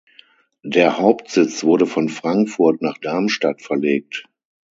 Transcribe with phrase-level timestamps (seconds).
[0.63, 4.25] Der Hauptsitz wurde von Frankfurt nach Darmstadt verlegt.